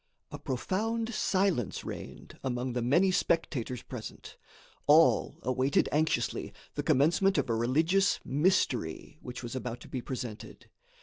[0.31, 4.35] A profound silence reigned among the many spectators present.
[4.87, 10.71] All awaited anxiously the commencement of a religious "mystery," which was about to be presented.